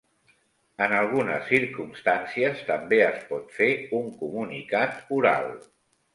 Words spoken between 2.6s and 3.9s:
també es pot fer